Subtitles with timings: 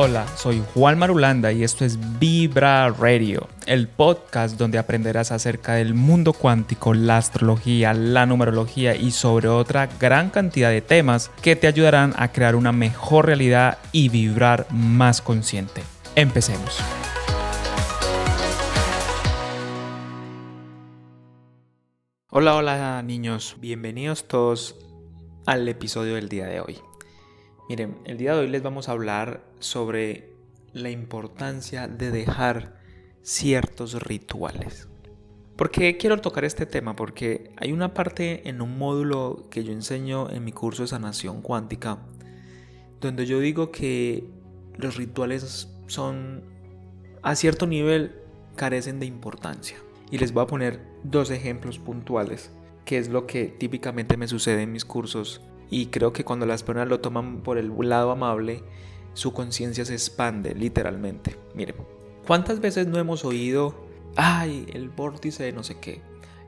[0.00, 5.92] Hola, soy Juan Marulanda y esto es Vibra Radio, el podcast donde aprenderás acerca del
[5.94, 11.66] mundo cuántico, la astrología, la numerología y sobre otra gran cantidad de temas que te
[11.66, 15.82] ayudarán a crear una mejor realidad y vibrar más consciente.
[16.14, 16.78] Empecemos.
[22.30, 24.76] Hola, hola niños, bienvenidos todos
[25.44, 26.78] al episodio del día de hoy.
[27.68, 30.32] Miren, el día de hoy les vamos a hablar sobre
[30.72, 32.78] la importancia de dejar
[33.22, 34.88] ciertos rituales.
[35.56, 36.94] ¿Por qué quiero tocar este tema?
[36.94, 41.42] Porque hay una parte en un módulo que yo enseño en mi curso de sanación
[41.42, 41.98] cuántica,
[43.00, 44.30] donde yo digo que
[44.76, 46.44] los rituales son,
[47.22, 48.14] a cierto nivel,
[48.54, 49.78] carecen de importancia.
[50.10, 52.50] Y les voy a poner dos ejemplos puntuales,
[52.84, 56.62] que es lo que típicamente me sucede en mis cursos y creo que cuando las
[56.62, 58.62] personas lo toman por el lado amable,
[59.18, 61.34] su conciencia se expande literalmente.
[61.52, 61.74] Miren,
[62.24, 63.74] ¿cuántas veces no hemos oído,
[64.14, 66.02] ay, el vórtice de no sé qué?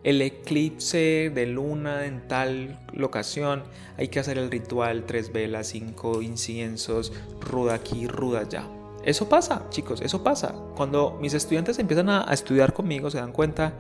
[0.05, 3.65] El eclipse de luna en tal locación,
[3.97, 8.69] hay que hacer el ritual, tres velas, cinco inciensos, ruda aquí, ruda allá.
[9.05, 10.55] Eso pasa, chicos, eso pasa.
[10.77, 13.75] Cuando mis estudiantes empiezan a, estudiar conmigo, se dan cuenta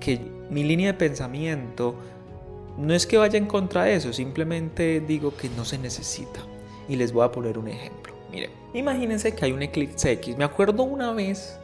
[0.00, 1.96] que mi línea de pensamiento
[2.78, 6.40] no es que vaya en contra de eso, simplemente digo que no se necesita.
[6.88, 8.11] Y les voy a poner un ejemplo.
[8.32, 10.36] Miren, imagínense que hay un eclipse X.
[10.36, 11.58] Me acuerdo una vez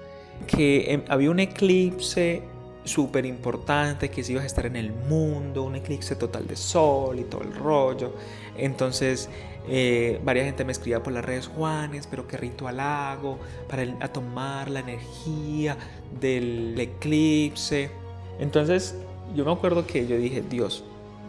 [0.47, 2.43] que em, había un eclipse
[2.85, 7.19] súper importante que se iba a estar en el mundo, un eclipse total de sol
[7.19, 8.13] y todo el rollo.
[8.57, 9.29] Entonces,
[9.69, 13.39] eh, varias gente me escribía por las redes, Juanes, pero qué ritual hago
[13.69, 15.77] para tomar la energía
[16.21, 17.91] del eclipse.
[18.39, 18.95] Entonces,
[19.35, 20.85] yo me acuerdo que yo dije, Dios,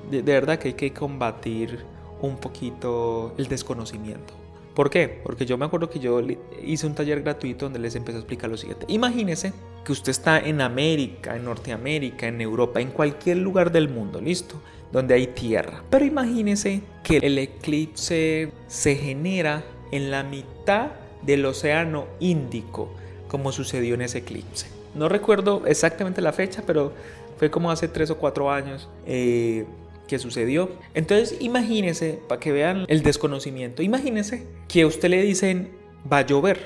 [0.10, 1.80] de, verdad que hay que combatir
[2.22, 4.34] un poquito el desconocimiento.
[4.76, 5.22] ¿Por qué?
[5.24, 6.22] Porque yo me acuerdo que yo
[6.64, 8.86] hice un taller gratuito donde les empecé a explicar lo siguiente.
[8.88, 9.54] Imagínese
[9.84, 14.56] que usted está en América, en Norteamérica, en Europa, en cualquier lugar del mundo, ¿listo?
[14.92, 15.84] Donde hay tierra.
[15.90, 20.92] Pero imagínese que el eclipse se genera en la mitad
[21.24, 22.90] del océano Índico,
[23.28, 24.68] como sucedió en ese eclipse.
[24.96, 26.94] No recuerdo exactamente la fecha, pero
[27.38, 28.90] fue como hace tres o cuatro años.
[29.06, 29.66] Eh,
[30.10, 30.72] que sucedió.
[30.94, 35.72] Entonces imagínese, para que vean el desconocimiento, imagínese que a usted le dicen
[36.12, 36.60] va a llover,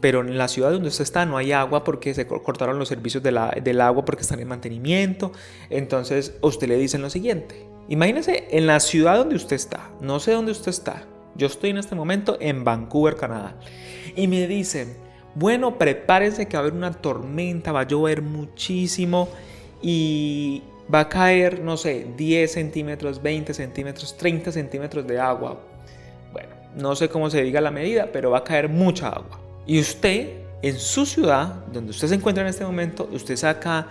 [0.00, 3.22] pero en la ciudad donde usted está no hay agua porque se cortaron los servicios
[3.22, 5.32] de la, del agua porque están en mantenimiento.
[5.70, 10.18] Entonces a usted le dicen lo siguiente, imagínese en la ciudad donde usted está, no
[10.18, 11.04] sé dónde usted está,
[11.36, 13.60] yo estoy en este momento en Vancouver, Canadá,
[14.16, 14.96] y me dicen,
[15.34, 19.28] bueno, prepárense que va a haber una tormenta, va a llover muchísimo
[19.82, 25.60] y va a caer, no sé, 10 centímetros, 20 centímetros, 30 centímetros de agua.
[26.32, 29.40] Bueno, no sé cómo se diga la medida, pero va a caer mucha agua.
[29.66, 30.30] Y usted,
[30.62, 33.88] en su ciudad, donde usted se encuentra en este momento, usted saca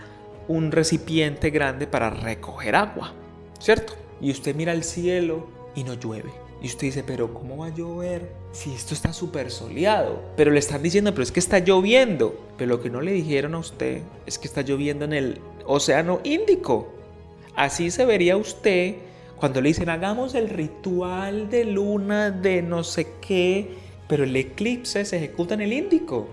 [0.48, 3.14] un recipiente grande para recoger agua,
[3.60, 3.94] ¿cierto?
[4.22, 6.32] Y usted mira al cielo y no llueve.
[6.62, 10.22] Y usted dice, pero ¿cómo va a llover si esto está súper soleado?
[10.38, 12.40] Pero le están diciendo, pero es que está lloviendo.
[12.58, 16.20] Pero lo que no le dijeron a usted es que está lloviendo en el Océano
[16.24, 16.88] Índico.
[17.56, 18.96] Así se vería usted
[19.36, 23.76] cuando le dicen hagamos el ritual de luna de no sé qué,
[24.08, 26.28] pero el eclipse se ejecuta en el Índico.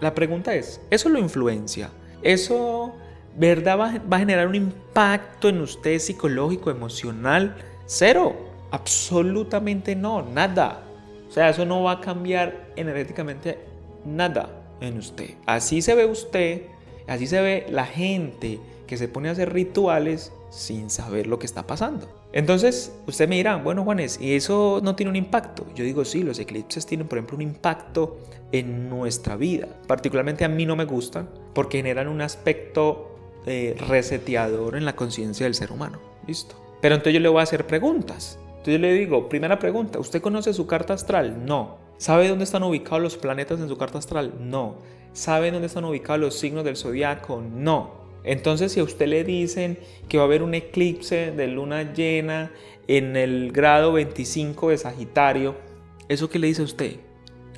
[0.00, 1.90] La pregunta es, ¿eso lo influencia?
[2.22, 2.94] ¿Eso,
[3.36, 7.56] verdad, va, va a generar un impacto en usted psicológico, emocional?
[7.86, 8.36] Cero,
[8.70, 10.84] absolutamente no, nada.
[11.28, 13.58] O sea, eso no va a cambiar energéticamente
[14.04, 14.48] nada
[14.80, 15.34] en usted.
[15.46, 16.62] Así se ve usted,
[17.06, 21.46] así se ve la gente que se pone a hacer rituales sin saber lo que
[21.46, 22.08] está pasando.
[22.32, 25.66] Entonces, usted me dirá, bueno Juanes, ¿y eso no tiene un impacto?
[25.74, 28.18] Yo digo, sí, los eclipses tienen, por ejemplo, un impacto
[28.52, 29.68] en nuestra vida.
[29.86, 33.10] Particularmente a mí no me gustan porque generan un aspecto
[33.46, 35.98] eh, reseteador en la conciencia del ser humano.
[36.26, 36.54] ¿Listo?
[36.80, 38.38] Pero entonces yo le voy a hacer preguntas.
[38.48, 41.44] Entonces yo le digo, primera pregunta, ¿usted conoce su carta astral?
[41.44, 41.78] No.
[42.00, 44.32] ¿Sabe dónde están ubicados los planetas en su carta astral?
[44.40, 44.78] No.
[45.12, 47.42] ¿Sabe dónde están ubicados los signos del zodiaco?
[47.42, 47.90] No.
[48.24, 52.52] Entonces, si a usted le dicen que va a haber un eclipse de luna llena
[52.88, 55.56] en el grado 25 de Sagitario,
[56.08, 56.96] ¿eso qué le dice a usted?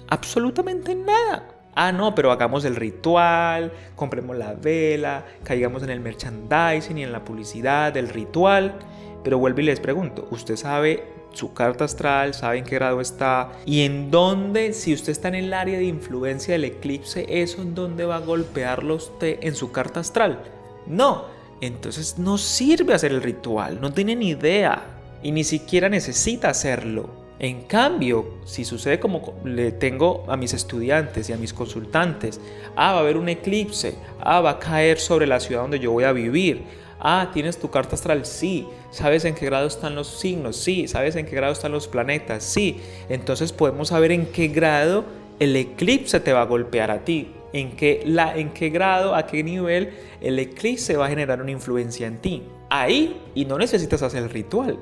[0.08, 1.48] Absolutamente nada.
[1.76, 7.12] Ah, no, pero hagamos el ritual, compremos la vela, caigamos en el merchandising y en
[7.12, 8.74] la publicidad del ritual.
[9.22, 13.52] Pero vuelvo y les pregunto, ¿usted sabe su carta astral, sabe en qué grado está
[13.64, 17.74] y en dónde, si usted está en el área de influencia del eclipse, eso en
[17.74, 20.42] dónde va a golpearlo usted en su carta astral.
[20.86, 21.26] No,
[21.60, 24.82] entonces no sirve hacer el ritual, no tiene ni idea
[25.22, 27.22] y ni siquiera necesita hacerlo.
[27.38, 32.40] En cambio, si sucede como le tengo a mis estudiantes y a mis consultantes,
[32.76, 35.90] ah, va a haber un eclipse, ah, va a caer sobre la ciudad donde yo
[35.90, 36.62] voy a vivir,
[37.00, 41.16] ah, tienes tu carta astral, sí, sabes en qué grado están los signos, sí, sabes
[41.16, 45.04] en qué grado están los planetas, sí, entonces podemos saber en qué grado
[45.40, 48.04] el eclipse te va a golpear a ti, en qué,
[48.36, 49.90] en qué grado, a qué nivel
[50.20, 52.42] el eclipse va a generar una influencia en ti.
[52.70, 54.78] Ahí, y no necesitas hacer el ritual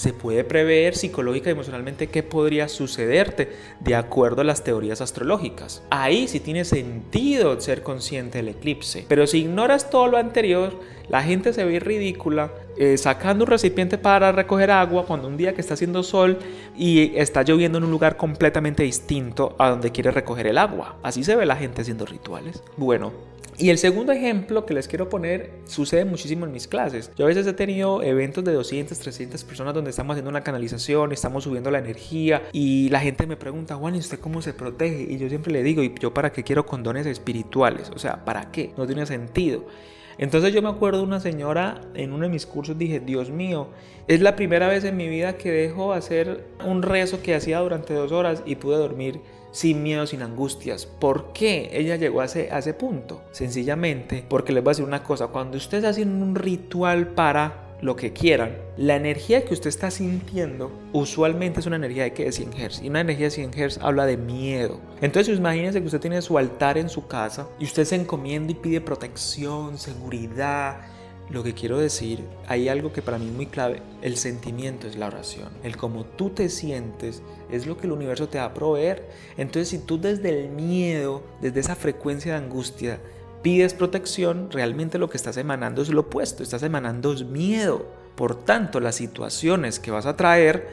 [0.00, 5.82] se puede prever psicológica y emocionalmente qué podría sucederte de acuerdo a las teorías astrológicas.
[5.90, 9.04] Ahí sí tiene sentido ser consciente del eclipse.
[9.06, 10.80] Pero si ignoras todo lo anterior,
[11.10, 15.52] la gente se ve ridícula eh, sacando un recipiente para recoger agua cuando un día
[15.52, 16.38] que está haciendo sol
[16.74, 20.96] y está lloviendo en un lugar completamente distinto a donde quiere recoger el agua.
[21.02, 22.62] Así se ve la gente haciendo rituales.
[22.78, 23.12] Bueno,
[23.58, 27.10] y el segundo ejemplo que les quiero poner sucede muchísimo en mis clases.
[27.18, 31.12] Yo a veces he tenido eventos de 200, 300 personas donde estamos haciendo una canalización,
[31.12, 35.02] estamos subiendo la energía y la gente me pregunta, Juan, ¿y usted cómo se protege?
[35.02, 37.90] Y yo siempre le digo, ¿y yo para qué quiero condones espirituales?
[37.94, 38.72] O sea, ¿para qué?
[38.78, 39.66] No tiene sentido.
[40.18, 43.68] Entonces yo me acuerdo de una señora en uno de mis cursos, dije, Dios mío,
[44.06, 47.94] es la primera vez en mi vida que dejo hacer un rezo que hacía durante
[47.94, 49.20] dos horas y pude dormir
[49.52, 50.86] sin miedo, sin angustias.
[50.86, 53.22] ¿Por qué ella llegó a ese, a ese punto?
[53.32, 57.96] Sencillamente porque les voy a decir una cosa, cuando ustedes hacen un ritual para lo
[57.96, 62.52] que quieran, la energía que usted está sintiendo usualmente es una energía de, que 100
[62.52, 62.82] Hz.
[62.82, 64.80] Y una energía de 100 Hz habla de miedo.
[65.00, 68.56] Entonces imagínense que usted tiene su altar en su casa y usted se encomienda y
[68.56, 70.80] pide protección, seguridad,
[71.30, 74.96] lo que quiero decir, hay algo que para mí es muy clave, el sentimiento es
[74.96, 75.48] la oración.
[75.62, 79.08] El cómo tú te sientes es lo que el universo te va a proveer.
[79.36, 83.00] Entonces si tú desde el miedo, desde esa frecuencia de angustia,
[83.42, 87.86] pides protección, realmente lo que estás emanando es lo opuesto, estás emanando miedo.
[88.14, 90.68] Por tanto, las situaciones que vas a traer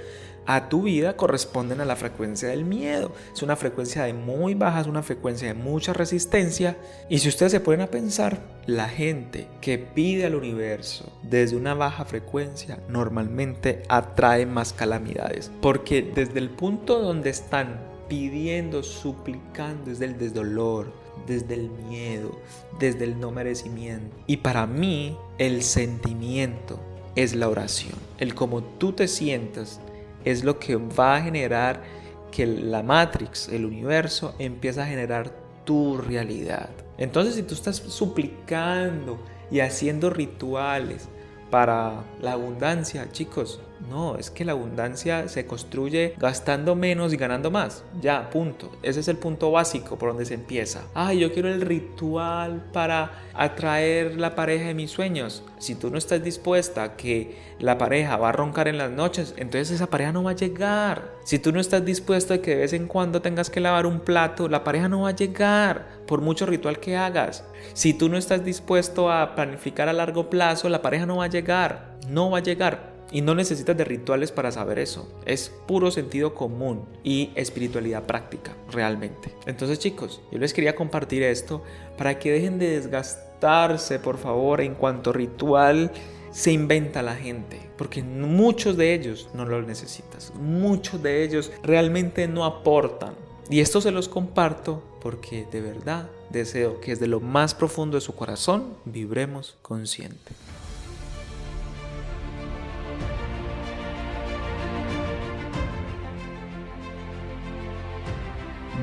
[0.48, 3.12] a tu vida corresponden a la frecuencia del miedo.
[3.34, 6.78] Es una frecuencia de muy baja, es una frecuencia de mucha resistencia.
[7.10, 11.74] Y si ustedes se ponen a pensar, la gente que pide al universo desde una
[11.74, 15.52] baja frecuencia normalmente atrae más calamidades.
[15.62, 20.92] Porque desde el punto donde están pidiendo, suplicando desde el desdolor,
[21.25, 22.31] desde el miedo,
[22.80, 24.15] desde el no merecimiento.
[24.27, 26.80] Y para mí el sentimiento
[27.15, 27.95] es la oración.
[28.18, 29.80] El cómo tú te sientas
[30.24, 31.83] es lo que va a generar
[32.31, 35.31] que la Matrix, el universo, empiece a generar
[35.65, 36.69] tu realidad.
[36.98, 39.19] Entonces, si tú estás suplicando
[39.51, 41.07] y haciendo rituales
[41.50, 47.51] para la abundancia, chicos, no, es que la abundancia se construye gastando menos y ganando
[47.51, 47.83] más.
[48.01, 48.71] Ya, punto.
[48.81, 50.81] Ese es el punto básico por donde se empieza.
[50.94, 55.44] Ah, yo quiero el ritual para atraer la pareja de mis sueños.
[55.59, 59.33] Si tú no estás dispuesta a que la pareja va a roncar en las noches,
[59.38, 61.12] entonces esa pareja no va a llegar.
[61.24, 64.00] Si tú no estás dispuesto a que de vez en cuando tengas que lavar un
[64.00, 67.44] plato, la pareja no va a llegar, por mucho ritual que hagas.
[67.74, 71.29] Si tú no estás dispuesto a planificar a largo plazo, la pareja no va a
[71.29, 71.97] llegar.
[72.09, 72.97] No va a llegar.
[73.12, 75.07] Y no necesitas de rituales para saber eso.
[75.25, 79.33] Es puro sentido común y espiritualidad práctica, realmente.
[79.45, 81.63] Entonces chicos, yo les quería compartir esto
[81.98, 85.92] para que dejen de desgastarse, por favor, en cuanto ritual
[86.31, 87.59] se inventa la gente.
[87.77, 90.33] Porque muchos de ellos no lo necesitas.
[90.36, 93.13] Muchos de ellos realmente no aportan.
[93.50, 98.01] Y esto se los comparto porque de verdad deseo que desde lo más profundo de
[98.01, 100.34] su corazón vibremos consciente.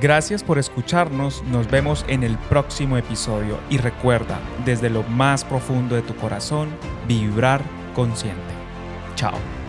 [0.01, 5.95] Gracias por escucharnos, nos vemos en el próximo episodio y recuerda, desde lo más profundo
[5.95, 6.69] de tu corazón,
[7.07, 7.63] vibrar
[7.95, 8.41] consciente.
[9.15, 9.64] Chao.